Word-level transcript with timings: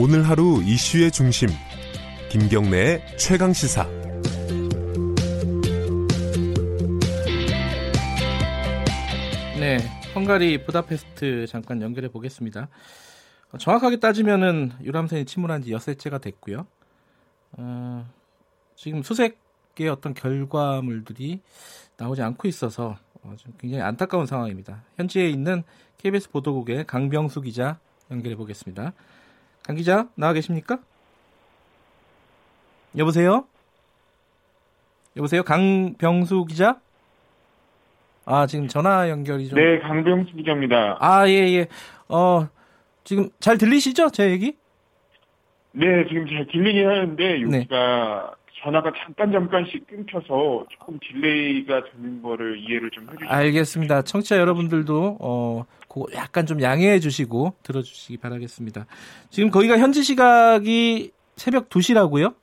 오늘 0.00 0.28
하루 0.28 0.62
이슈의 0.62 1.10
중심 1.10 1.48
김경래의 2.30 3.16
최강 3.18 3.52
시사 3.52 3.84
네, 9.58 9.78
헝가리 10.14 10.64
부다페스트 10.64 11.48
잠깐 11.48 11.82
연결해 11.82 12.06
보겠습니다. 12.10 12.68
어, 13.50 13.58
정확하게 13.58 13.98
따지면은 13.98 14.70
유람선이 14.84 15.24
침몰한 15.24 15.62
지 15.62 15.72
엿새째가 15.72 16.18
됐고요. 16.18 16.64
어, 17.54 18.08
지금 18.76 19.02
수색의 19.02 19.88
어떤 19.90 20.14
결과물들이 20.14 21.40
나오지 21.96 22.22
않고 22.22 22.46
있어서 22.46 22.96
어, 23.24 23.34
좀 23.36 23.52
굉장히 23.58 23.82
안타까운 23.82 24.26
상황입니다. 24.26 24.84
현지에 24.94 25.28
있는 25.28 25.64
KBS 25.96 26.30
보도국의 26.30 26.86
강병수 26.86 27.40
기자 27.40 27.80
연결해 28.12 28.36
보겠습니다. 28.36 28.92
강 29.68 29.76
기자 29.76 30.08
나와 30.14 30.32
계십니까? 30.32 30.78
여보세요? 32.96 33.44
여보세요? 35.14 35.42
강병수 35.42 36.46
기자? 36.46 36.80
아, 38.24 38.46
지금 38.46 38.66
전화 38.66 39.10
연결이 39.10 39.46
좀. 39.46 39.58
네, 39.58 39.78
강병수 39.80 40.32
기자입니다. 40.36 40.96
아, 41.00 41.28
예, 41.28 41.34
예. 41.52 41.68
어, 42.08 42.48
지금 43.04 43.28
잘 43.40 43.58
들리시죠? 43.58 44.08
제 44.08 44.30
얘기? 44.30 44.56
네, 45.72 46.06
지금 46.08 46.26
잘 46.26 46.46
들리긴 46.50 46.88
하는데, 46.88 47.42
여기가 47.42 48.36
전화가 48.62 48.92
잠깐 49.04 49.30
잠깐씩 49.32 49.86
끊겨서 49.86 50.66
조금 50.68 50.98
delay가 51.00 51.84
되는 51.84 52.22
거를 52.22 52.58
이해를 52.58 52.90
좀 52.90 53.04
해주시면 53.04 53.32
알겠습니다. 53.32 54.02
청취자 54.02 54.38
여러분들도, 54.38 55.18
어, 55.20 55.64
약간 56.14 56.46
좀 56.46 56.60
양해해 56.62 56.98
주시고 57.00 57.54
들어주시기 57.62 58.18
바라겠습니다. 58.18 58.86
지금 59.30 59.50
거기가 59.50 59.78
현지 59.78 60.02
시각이 60.02 61.12
새벽 61.36 61.68
2시라고요? 61.68 62.34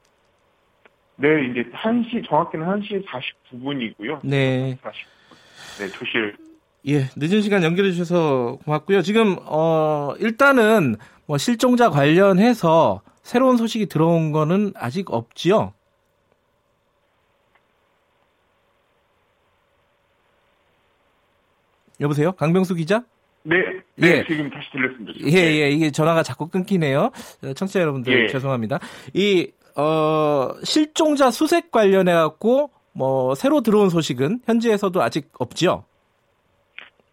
네, 1.18 1.28
이제 1.46 1.64
1시, 1.72 2.28
정확히는 2.28 2.66
1시 2.66 3.06
49분이고요. 3.06 4.20
네. 4.24 4.78
40, 4.82 5.08
네, 5.80 5.88
2시를. 5.88 6.36
예, 6.88 7.10
늦은 7.16 7.42
시간 7.42 7.64
연결해 7.64 7.92
주셔서 7.92 8.60
고맙고요. 8.66 9.02
지금, 9.02 9.38
어, 9.46 10.14
일단은 10.20 10.98
뭐 11.26 11.38
실종자 11.38 11.90
관련해서 11.90 13.02
새로운 13.24 13.58
소식이 13.58 13.88
들어온 13.88 14.32
거는 14.32 14.74
아직 14.76 15.12
없지요? 15.12 15.74
여보세요? 22.00 22.32
강병수 22.34 22.76
기자? 22.76 23.04
네, 23.44 23.58
네 23.96 24.08
예. 24.08 24.26
지금 24.26 24.50
다시 24.50 24.70
들렸습니다. 24.72 25.14
지금. 25.14 25.30
예, 25.30 25.34
네. 25.34 25.62
예, 25.62 25.70
이게 25.70 25.92
전화가 25.92 26.24
자꾸 26.24 26.48
끊기네요. 26.48 27.12
어, 27.44 27.54
청취자 27.54 27.80
여러분들 27.80 28.24
예. 28.24 28.28
죄송합니다. 28.28 28.80
이, 29.14 29.52
어, 29.76 30.50
실종자 30.64 31.30
수색 31.30 31.72
관련해 31.72 32.12
갖고, 32.12 32.72
뭐, 32.92 33.36
새로 33.36 33.62
들어온 33.62 33.90
소식은 33.90 34.42
현지에서도 34.46 35.02
아직 35.02 35.30
없지요? 35.38 35.86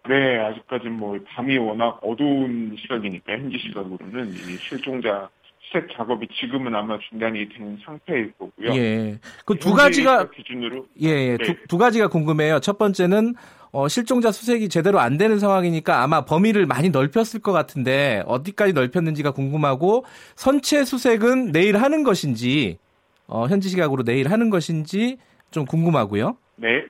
네, 0.08 0.38
아직까지는 0.38 0.92
뭐, 0.94 1.18
밤이 1.26 1.58
워낙 1.58 1.98
어두운 2.02 2.74
시각이니까, 2.78 3.32
현지 3.32 3.58
시각으로는 3.58 4.30
이 4.30 4.56
실종자 4.56 5.28
수색 5.72 5.88
작업이 5.96 6.28
지금은 6.38 6.74
아마 6.74 6.98
중단이 7.08 7.48
된 7.48 7.78
상태일 7.84 8.32
거고요. 8.38 8.74
예. 8.74 9.18
그 9.46 9.54
두 9.54 9.72
가지가, 9.72 10.30
기준으로 10.30 10.86
예, 11.00 11.08
예. 11.08 11.36
네. 11.36 11.44
두, 11.44 11.54
두 11.68 11.78
가지가 11.78 12.08
궁금해요. 12.08 12.60
첫 12.60 12.76
번째는, 12.78 13.34
어, 13.72 13.88
실종자 13.88 14.30
수색이 14.30 14.68
제대로 14.68 15.00
안 15.00 15.16
되는 15.16 15.38
상황이니까 15.38 16.02
아마 16.02 16.24
범위를 16.24 16.66
많이 16.66 16.90
넓혔을 16.90 17.40
것 17.40 17.52
같은데, 17.52 18.22
어디까지 18.26 18.74
넓혔는지가 18.74 19.30
궁금하고, 19.32 20.04
선체 20.36 20.84
수색은 20.84 21.52
내일 21.52 21.78
하는 21.78 22.02
것인지, 22.04 22.78
어, 23.26 23.46
현지 23.46 23.68
시각으로 23.70 24.04
내일 24.04 24.30
하는 24.30 24.50
것인지 24.50 25.16
좀 25.50 25.64
궁금하고요. 25.64 26.36
네. 26.56 26.84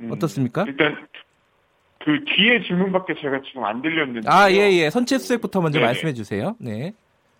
음, 0.00 0.10
어떻습니까? 0.10 0.64
일단 0.66 1.06
그 2.04 2.24
뒤에 2.24 2.62
질문밖에 2.62 3.14
제가 3.20 3.40
지금 3.46 3.64
안 3.64 3.80
들렸는데. 3.82 4.28
아, 4.28 4.50
예, 4.50 4.72
예. 4.72 4.90
선체 4.90 5.18
수색부터 5.18 5.60
먼저 5.60 5.78
네네. 5.78 5.86
말씀해 5.86 6.12
주세요. 6.14 6.56
네. 6.58 6.92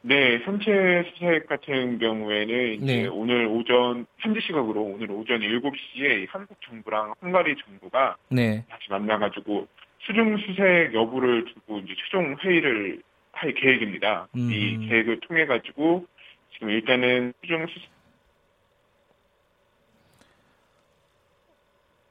네, 0.06 0.38
선체 0.44 1.10
수색 1.14 1.46
같은 1.46 1.98
경우에는 1.98 2.74
이제 2.74 2.84
네. 2.84 3.06
오늘 3.06 3.46
오전 3.46 4.04
현지 4.18 4.38
시각으로 4.42 4.82
오늘 4.82 5.10
오전 5.10 5.40
7시에 5.40 6.26
한국 6.28 6.58
정부랑 6.68 7.14
헝가리 7.22 7.56
정부가 7.64 8.14
네. 8.28 8.66
같이 8.68 8.84
만나가지고 8.90 9.66
수중 10.00 10.36
수색 10.36 10.92
여부를 10.92 11.46
두고 11.46 11.78
이제 11.78 11.94
최종 12.04 12.36
회의를 12.36 13.02
할 13.32 13.54
계획입니다. 13.54 14.28
음. 14.36 14.50
이 14.52 14.86
계획을 14.86 15.20
통해 15.20 15.46
가지고 15.46 16.04
지금 16.52 16.68
일단은 16.68 17.32
수중 17.40 17.66
수색 17.66 17.88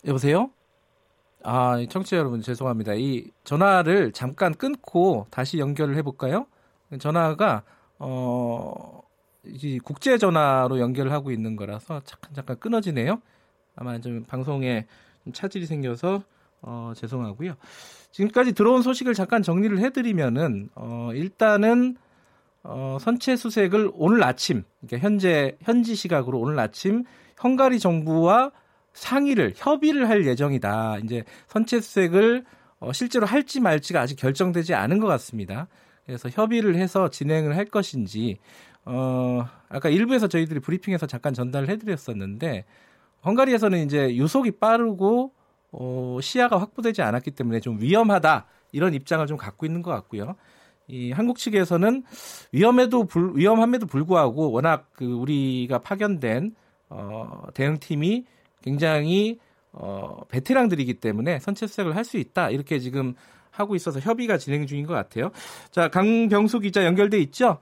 여보세요? 0.07 0.49
아, 1.43 1.77
청취자 1.87 2.17
여러분 2.17 2.41
죄송합니다. 2.41 2.95
이 2.95 3.29
전화를 3.43 4.13
잠깐 4.13 4.55
끊고 4.55 5.27
다시 5.29 5.59
연결을 5.59 5.95
해볼까요? 5.97 6.47
전화가 6.99 7.63
어, 7.99 9.01
이 9.45 9.79
국제 9.79 10.17
전화로 10.17 10.79
연결을 10.79 11.11
하고 11.11 11.31
있는 11.31 11.55
거라서 11.55 12.01
잠깐 12.05 12.33
잠깐 12.33 12.59
끊어지네요. 12.59 13.21
아마 13.75 13.99
좀 13.99 14.23
방송에 14.23 14.85
좀 15.23 15.33
차질이 15.33 15.65
생겨서 15.65 16.23
어, 16.61 16.93
죄송하고요. 16.95 17.55
지금까지 18.11 18.53
들어온 18.53 18.81
소식을 18.81 19.13
잠깐 19.13 19.41
정리를 19.41 19.79
해드리면은 19.79 20.69
어, 20.75 21.09
일단은 21.13 21.97
어, 22.63 22.97
선체 23.01 23.35
수색을 23.35 23.91
오늘 23.95 24.23
아침, 24.23 24.63
그러니까 24.81 25.05
현재 25.05 25.57
현지 25.61 25.95
시각으로 25.95 26.39
오늘 26.39 26.57
아침 26.59 27.03
헝가리 27.43 27.79
정부와 27.79 28.51
상의를 28.93 29.53
협의를 29.55 30.07
할 30.07 30.25
예정이다. 30.25 30.99
이제 30.99 31.23
선체 31.47 31.81
수색을 31.81 32.45
어, 32.79 32.93
실제로 32.93 33.25
할지 33.25 33.59
말지가 33.59 33.99
아직 33.99 34.15
결정되지 34.15 34.73
않은 34.73 34.99
것 34.99 35.07
같습니다. 35.07 35.67
그래서 36.05 36.29
협의를 36.29 36.75
해서 36.75 37.09
진행을 37.09 37.55
할 37.55 37.65
것인지 37.65 38.37
어, 38.85 39.45
아까 39.69 39.89
일부에서 39.89 40.27
저희들이 40.27 40.59
브리핑에서 40.59 41.07
잠깐 41.07 41.33
전달을 41.33 41.69
해드렸었는데 41.69 42.65
헝가리에서는 43.25 43.85
이제 43.85 44.15
유속이 44.15 44.51
빠르고 44.59 45.31
어, 45.71 46.19
시야가 46.21 46.59
확보되지 46.59 47.01
않았기 47.01 47.31
때문에 47.31 47.59
좀 47.59 47.79
위험하다 47.79 48.45
이런 48.71 48.93
입장을 48.93 49.25
좀 49.27 49.37
갖고 49.37 49.65
있는 49.65 49.81
것 49.81 49.91
같고요. 49.91 50.35
이 50.87 51.11
한국 51.11 51.37
측에서는 51.37 52.03
위험에도 52.51 53.05
불, 53.05 53.35
위험함에도 53.35 53.85
불구하고 53.85 54.51
워낙 54.51 54.89
그 54.93 55.05
우리가 55.05 55.79
파견된 55.79 56.53
어, 56.89 57.43
대응팀이 57.53 58.25
굉장히 58.61 59.39
어, 59.71 60.21
베테랑들이기 60.27 60.95
때문에 60.95 61.39
선체 61.39 61.65
수색을 61.65 61.95
할 61.95 62.03
수 62.03 62.17
있다 62.17 62.49
이렇게 62.49 62.79
지금 62.79 63.15
하고 63.53 63.75
있어서 63.75 63.99
협의가 63.99 64.37
진행 64.37 64.65
중인 64.67 64.85
것 64.85 64.93
같아요. 64.93 65.31
자 65.71 65.87
강병수 65.87 66.59
기자 66.59 66.83
연결돼 66.85 67.19
있죠? 67.19 67.59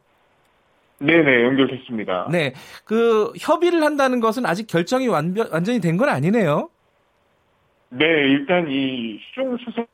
네네 1.00 1.44
연결됐습니다. 1.46 2.28
네, 2.31 2.53
그 2.85 3.31
협의를 3.40 3.84
한다는 3.84 4.19
것은 4.19 4.46
아직 4.46 4.68
결정이 4.68 5.07
완전, 5.07 5.50
완전히 5.51 5.80
된 5.80 5.97
건 5.97 6.09
아니네요. 6.09 6.69
네, 7.90 8.06
일단 8.06 8.69
이 8.69 9.19
수중 9.30 9.57
수색 9.66 9.88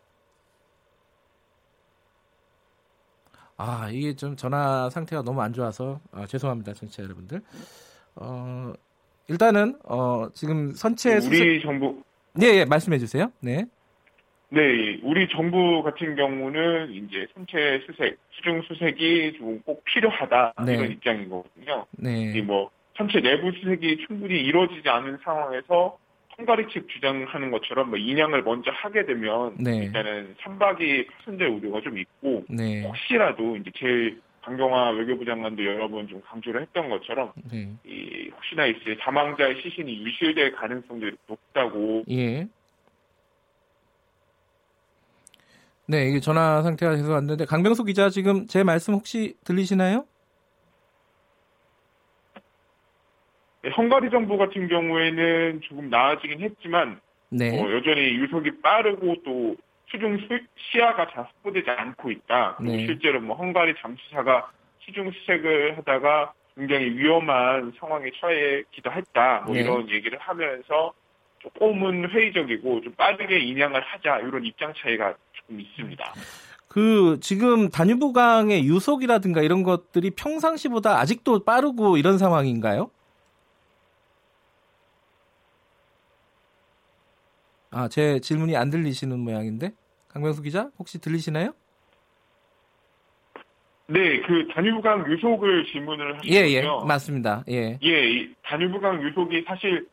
아 3.57 3.89
이게 3.91 4.15
좀 4.15 4.35
전화 4.35 4.89
상태가 4.89 5.23
너무 5.23 5.41
안 5.41 5.51
좋아서 5.53 5.99
아, 6.11 6.27
죄송합니다, 6.27 6.73
청취자 6.73 7.01
여러분들. 7.03 7.41
어, 8.15 8.73
일단은 9.27 9.79
어, 9.85 10.27
지금 10.33 10.73
선체 10.73 11.19
수색 11.19 11.41
우리 11.41 11.61
정부 11.61 12.03
예, 12.41 12.47
예, 12.47 12.65
말씀해 12.65 12.99
주세요. 12.99 13.31
네. 13.39 13.65
네, 14.49 14.99
우리 15.03 15.27
정부 15.29 15.83
같은 15.83 16.15
경우는 16.15 16.91
이제 16.93 17.27
선체 17.33 17.81
수색, 17.85 18.17
수중 18.31 18.61
수색이 18.61 19.33
좀 19.37 19.61
꼭 19.65 19.83
필요하다 19.83 20.53
네. 20.65 20.73
이런 20.75 20.91
입장인 20.91 21.29
거거든요. 21.29 21.85
이 21.99 22.03
네. 22.03 22.41
뭐 22.41 22.69
선체 22.95 23.19
내부 23.19 23.51
수색이 23.51 24.05
충분히 24.07 24.39
이루어지지 24.39 24.87
않은 24.87 25.17
상황에서 25.23 25.97
헝가리 26.37 26.67
측 26.69 26.87
주장하는 26.87 27.51
것처럼 27.51 27.89
뭐 27.89 27.97
인양을 27.97 28.43
먼저 28.43 28.71
하게 28.71 29.05
되면 29.05 29.55
네. 29.57 29.77
일단은 29.77 30.35
선박이 30.43 31.07
파손될 31.07 31.47
우려가 31.49 31.81
좀 31.81 31.97
있고 31.97 32.45
네. 32.47 32.83
혹시라도 32.83 33.57
이제 33.57 33.71
제일 33.75 34.21
강경화 34.43 34.91
외교부 34.91 35.25
장관도 35.25 35.65
여러 35.65 35.89
번 35.89 36.07
좀 36.07 36.21
강조를 36.21 36.61
했던 36.61 36.89
것처럼 36.89 37.33
네. 37.51 37.67
이 37.85 38.29
혹시나 38.33 38.65
이제 38.67 38.95
사망자의 39.01 39.61
시신이 39.61 40.05
유실될 40.05 40.53
가능성도 40.53 41.09
높다고 41.27 42.03
예. 42.11 42.47
네, 45.89 46.09
이게 46.09 46.19
전화 46.19 46.61
상태가 46.63 46.95
계속 46.95 47.13
안 47.13 47.25
되는데 47.27 47.45
강병수 47.45 47.85
기자 47.85 48.09
지금 48.09 48.45
제 48.47 48.63
말씀 48.63 48.93
혹시 48.93 49.35
들리시나요? 49.45 50.05
네, 53.61 53.69
헝가리 53.69 54.09
정부 54.09 54.37
같은 54.37 54.67
경우에는 54.67 55.61
조금 55.63 55.89
나아지긴 55.89 56.41
했지만 56.41 56.99
네. 57.29 57.57
어, 57.61 57.71
여전히 57.71 58.15
유속이 58.15 58.61
빠르고 58.61 59.15
또 59.23 59.55
수중 59.89 60.17
수- 60.27 60.39
시야가 60.57 61.07
잘 61.13 61.23
확보되지 61.23 61.69
않고 61.69 62.11
있다. 62.11 62.57
네. 62.61 62.85
실제로 62.85 63.21
뭐 63.21 63.37
헝가리 63.37 63.73
잠수사가 63.81 64.51
시중 64.79 65.09
수색을 65.11 65.77
하다가 65.77 66.33
굉장히 66.55 66.87
위험한 66.97 67.71
상황에 67.79 68.09
처해기도 68.19 68.91
했다. 68.91 69.43
뭐 69.45 69.55
네. 69.55 69.61
이런 69.61 69.89
얘기를 69.89 70.17
하면서 70.19 70.93
조금은 71.53 72.09
회의적이고 72.09 72.81
좀 72.81 72.93
빠르게 72.95 73.39
인양을 73.39 73.81
하자 73.81 74.19
이런 74.19 74.43
입장 74.45 74.73
차이가 74.75 75.15
조금 75.33 75.59
있습니다. 75.59 76.13
그 76.67 77.17
지금 77.21 77.69
다뉴브강의 77.69 78.65
유속이라든가 78.65 79.41
이런 79.41 79.63
것들이 79.63 80.11
평상시보다 80.11 80.99
아직도 80.99 81.43
빠르고 81.43 81.97
이런 81.97 82.17
상황인가요? 82.17 82.91
아, 87.71 87.87
제 87.89 88.19
질문이 88.19 88.55
안 88.55 88.69
들리시는 88.69 89.19
모양인데 89.19 89.71
강명수 90.07 90.41
기자 90.41 90.69
혹시 90.77 90.99
들리시나요? 90.99 91.53
네, 93.89 94.21
그 94.21 94.47
다뉴브강 94.53 95.09
유속을 95.09 95.65
질문을 95.71 96.15
하셨군요. 96.15 96.33
예, 96.35 96.41
예, 96.51 96.61
맞습니다. 96.85 97.43
예, 97.49 97.79
예, 97.81 98.11
이 98.11 98.33
다뉴브강 98.43 99.01
유속이 99.01 99.45
사실 99.47 99.87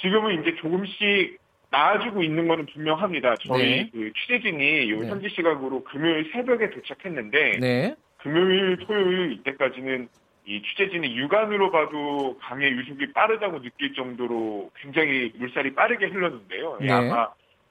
지금은 0.00 0.40
이제 0.40 0.54
조금씩 0.56 1.38
나아지고 1.70 2.22
있는 2.22 2.48
거는 2.48 2.66
분명합니다. 2.66 3.34
저희 3.46 3.62
네. 3.62 3.90
그 3.92 4.12
취재진이 4.14 4.90
요 4.90 5.00
네. 5.00 5.08
현지 5.08 5.28
시각으로 5.28 5.84
금요일 5.84 6.30
새벽에 6.32 6.70
도착했는데 6.70 7.58
네, 7.58 7.94
금요일, 8.18 8.78
토요일 8.78 9.32
이때까지는 9.32 10.08
이 10.46 10.62
취재진이 10.62 11.14
육안으로 11.18 11.70
봐도 11.70 12.38
강의 12.38 12.72
유속이 12.72 13.12
빠르다고 13.12 13.60
느낄 13.60 13.92
정도로 13.94 14.70
굉장히 14.80 15.30
물살이 15.36 15.74
빠르게 15.74 16.06
흘렀는데요. 16.06 16.78
예, 16.80 16.86
네. 16.86 16.92
아마 16.92 17.28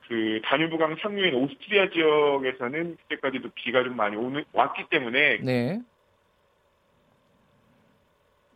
그 0.08 0.40
다뉴브강 0.44 0.96
상류인 1.02 1.34
오스트리아 1.34 1.90
지역에서는 1.90 2.98
그때까지도 2.98 3.50
비가 3.56 3.84
좀 3.84 3.96
많이 3.96 4.16
오는, 4.16 4.44
왔기 4.54 4.86
때문에 4.90 5.40
네, 5.42 5.82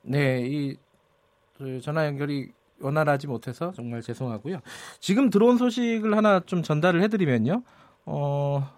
네, 0.03 0.41
이그 0.41 1.81
전화 1.81 2.05
연결이 2.05 2.51
원활하지 2.81 3.27
못해서 3.27 3.71
정말 3.75 4.01
죄송하고요. 4.01 4.59
지금 4.99 5.29
들어온 5.29 5.57
소식을 5.57 6.15
하나 6.15 6.39
좀 6.41 6.63
전달을 6.63 7.01
해드리면요. 7.03 7.63
어, 8.05 8.69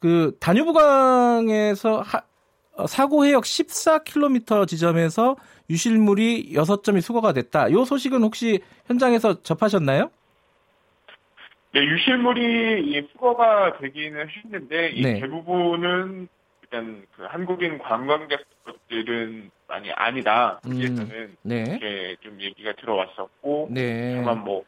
그 0.00 0.36
다뉴브강에서 0.40 2.00
하- 2.00 2.22
어, 2.76 2.86
사고 2.86 3.24
해역 3.24 3.42
14km 3.44 4.66
지점에서 4.68 5.36
유실물이 5.68 6.52
6점이 6.54 7.00
수거가 7.00 7.32
됐다. 7.32 7.68
이 7.68 7.72
소식은 7.84 8.22
혹시 8.22 8.60
현장에서 8.86 9.42
접하셨나요? 9.42 10.10
네, 11.74 11.84
유실물이 11.84 12.84
이 12.86 13.08
수거가 13.12 13.78
되기는 13.78 14.26
했는데 14.28 14.90
이 14.90 15.02
네. 15.02 15.20
대부분은 15.20 16.28
일단 16.62 17.06
그 17.16 17.24
한국인 17.24 17.78
관광객 17.78 18.40
들은 18.88 19.50
많이 19.66 19.90
아니다. 19.92 20.60
음. 20.66 20.72
여기에서는 20.72 21.36
네, 21.42 21.64
이렇게 21.68 22.16
좀 22.20 22.40
얘기가 22.40 22.72
들어왔었고 22.74 23.68
네, 23.70 24.16
다만 24.16 24.44
뭐 24.44 24.64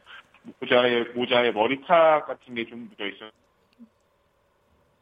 모자에 0.59 1.03
모자에 1.15 1.51
머리카 1.51 2.25
같은 2.25 2.55
게 2.55 2.65
좀 2.65 2.89
묻어 2.89 3.07
있어. 3.07 3.31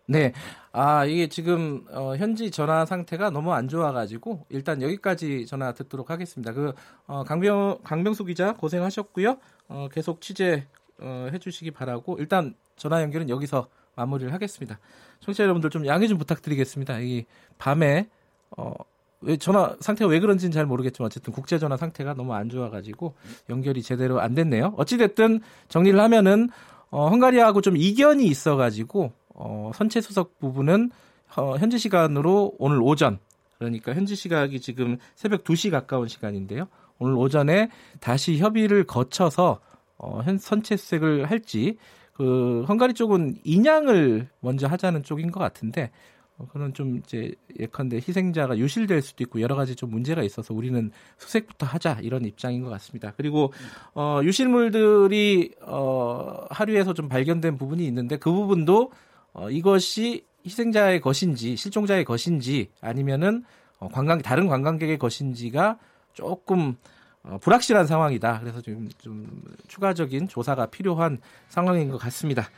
네. 0.05 0.33
아, 0.71 1.05
이게 1.05 1.27
지금 1.27 1.85
어, 1.91 2.15
현지 2.15 2.49
전화 2.49 2.83
상태가 2.85 3.29
너무 3.29 3.53
안 3.53 3.67
좋아가지고 3.67 4.45
일단 4.49 4.81
여기까지 4.81 5.45
전화 5.45 5.71
듣도록 5.73 6.09
하겠습니다. 6.09 6.51
그 6.51 6.73
어, 7.05 7.23
강병 7.23 7.79
강병수 7.83 8.25
기자 8.25 8.53
고생하셨고요. 8.53 9.37
어, 9.67 9.87
계속 9.91 10.21
취재 10.21 10.65
어, 10.99 11.27
해주시기 11.31 11.71
바라고 11.71 12.17
일단 12.19 12.55
전화 12.75 13.03
연결은 13.03 13.29
여기서 13.29 13.67
마무리를 13.95 14.33
하겠습니다. 14.33 14.79
청취자 15.19 15.43
여러분들 15.43 15.69
좀 15.69 15.85
양해 15.85 16.07
좀 16.07 16.17
부탁드리겠습니다. 16.17 16.99
이 17.01 17.25
밤에 17.59 18.09
어, 18.57 18.73
왜 19.21 19.37
전화 19.37 19.75
상태가 19.79 20.09
왜 20.09 20.19
그런지는 20.19 20.51
잘 20.51 20.65
모르겠지만 20.65 21.07
어쨌든 21.07 21.33
국제 21.33 21.59
전화 21.59 21.77
상태가 21.77 22.13
너무 22.13 22.33
안 22.33 22.49
좋아가지고 22.49 23.15
연결이 23.49 23.81
제대로 23.83 24.21
안 24.21 24.33
됐네요. 24.33 24.73
어찌 24.77 24.97
됐든 24.97 25.41
정리를 25.67 25.99
하면은 25.99 26.49
어, 26.89 27.09
헝가리하고 27.09 27.61
좀 27.61 27.75
이견이 27.77 28.25
있어가지고 28.25 29.11
어, 29.35 29.71
선체 29.75 30.01
수석 30.01 30.39
부분은 30.39 30.91
어, 31.35 31.55
현지 31.57 31.77
시간으로 31.77 32.55
오늘 32.57 32.81
오전 32.81 33.19
그러니까 33.57 33.93
현지 33.93 34.15
시각이 34.15 34.61
지금 34.61 34.97
새벽 35.15 35.43
2시 35.43 35.69
가까운 35.69 36.07
시간인데요. 36.07 36.67
오늘 36.97 37.15
오전에 37.15 37.69
다시 37.99 38.37
협의를 38.37 38.85
거쳐서 38.85 39.59
어, 39.97 40.21
현 40.23 40.37
선체 40.37 40.77
수색을 40.77 41.29
할지 41.29 41.77
그 42.13 42.65
헝가리 42.67 42.93
쪽은 42.93 43.37
인양을 43.43 44.29
먼저 44.39 44.67
하자는 44.67 45.03
쪽인 45.03 45.31
것 45.31 45.39
같은데 45.39 45.83
어, 45.83 46.18
그런 46.45 46.73
좀 46.73 46.97
이제 46.97 47.33
예컨대 47.59 47.97
희생자가 47.97 48.57
유실될 48.57 49.01
수도 49.01 49.23
있고 49.23 49.41
여러 49.41 49.55
가지 49.55 49.75
좀 49.75 49.91
문제가 49.91 50.23
있어서 50.23 50.53
우리는 50.53 50.91
수색부터 51.17 51.65
하자 51.65 51.99
이런 52.01 52.25
입장인 52.25 52.63
것 52.63 52.69
같습니다. 52.69 53.13
그리고 53.17 53.51
어, 53.93 54.21
유실물들이 54.23 55.55
어, 55.61 56.45
하류에서 56.49 56.93
좀 56.93 57.09
발견된 57.09 57.57
부분이 57.57 57.85
있는데 57.87 58.17
그 58.17 58.31
부분도 58.31 58.91
어, 59.33 59.49
이것이 59.49 60.25
희생자의 60.45 61.01
것인지 61.01 61.55
실종자의 61.55 62.05
것인지 62.05 62.69
아니면은 62.81 63.43
어, 63.79 63.89
관광 63.89 64.21
다른 64.21 64.47
관광객의 64.47 64.97
것인지가 64.97 65.77
조금 66.13 66.75
어, 67.23 67.37
불확실한 67.39 67.85
상황이다. 67.85 68.39
그래서 68.39 68.61
좀, 68.61 68.89
좀 68.97 69.41
추가적인 69.67 70.27
조사가 70.27 70.67
필요한 70.67 71.19
상황인 71.49 71.89
것 71.89 71.97
같습니다. 71.97 72.49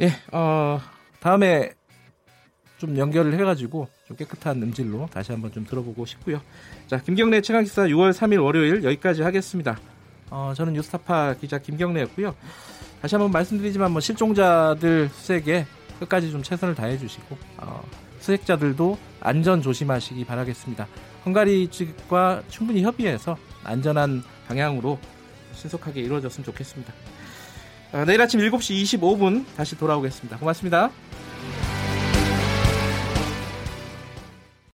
예, 0.00 0.10
어, 0.32 0.80
다음에 1.20 1.72
좀 2.78 2.96
연결을 2.96 3.34
해가지고 3.34 3.88
좀 4.06 4.16
깨끗한 4.16 4.62
음질로 4.62 5.08
다시 5.12 5.32
한번 5.32 5.52
좀 5.52 5.66
들어보고 5.66 6.06
싶고요. 6.06 6.40
자, 6.86 6.98
김경래 6.98 7.40
최강기사 7.40 7.82
6월 7.86 8.12
3일 8.12 8.42
월요일 8.42 8.84
여기까지 8.84 9.22
하겠습니다. 9.22 9.78
어, 10.30 10.52
저는 10.56 10.74
뉴스타파 10.74 11.34
기자 11.40 11.58
김경래였고요. 11.58 12.34
다시 13.02 13.14
한번 13.14 13.30
말씀드리지만 13.32 13.90
뭐 13.90 14.00
실종자들 14.00 15.08
수색에 15.12 15.66
끝까지 15.98 16.30
좀 16.30 16.42
최선을 16.42 16.74
다해 16.74 16.98
주시고 16.98 17.36
어, 17.58 17.82
수색자들도 18.20 18.98
안전 19.20 19.60
조심하시기 19.60 20.24
바라겠습니다. 20.24 20.86
헝가리 21.26 21.68
측과 21.68 22.42
충분히 22.48 22.82
협의해서 22.82 23.36
안전한 23.64 24.22
방향으로 24.46 24.98
신속하게 25.54 26.00
이루어졌으면 26.00 26.44
좋겠습니다. 26.44 26.92
아, 27.92 28.04
내일 28.04 28.20
아침 28.20 28.40
7시 28.40 29.00
25분 29.00 29.44
다시 29.56 29.76
돌아오겠습니다. 29.76 30.38
고맙습니다. 30.38 30.90